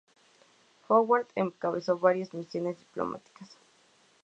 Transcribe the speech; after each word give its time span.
Howard 0.89 1.27
encabezó 1.35 1.99
varias 1.99 2.33
misiones 2.33 2.79
diplomáticas. 2.79 3.51